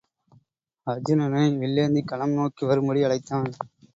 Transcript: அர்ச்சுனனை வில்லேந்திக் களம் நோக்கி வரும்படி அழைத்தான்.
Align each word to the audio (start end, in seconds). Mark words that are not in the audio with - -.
அர்ச்சுனனை 0.87 1.43
வில்லேந்திக் 1.59 2.09
களம் 2.11 2.33
நோக்கி 2.33 2.65
வரும்படி 2.65 3.03
அழைத்தான். 3.03 3.49